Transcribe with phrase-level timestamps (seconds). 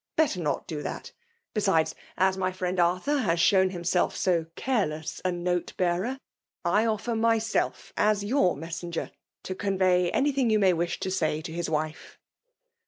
[0.17, 1.11] belter not do that!
[1.53, 6.19] Besides* as my ftk^ Arthur has shown himself so careless a uaM bearer,
[6.65, 7.93] I ofiEer'myje^aB
[8.27, 9.11] yoar messenger/.
[9.43, 12.17] to convey anything you may wish to say to liia wife."